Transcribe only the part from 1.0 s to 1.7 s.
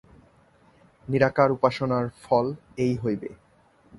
নিরাকার